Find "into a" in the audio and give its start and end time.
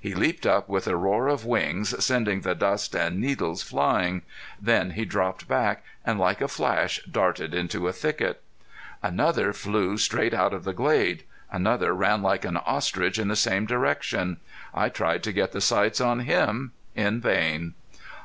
7.54-7.92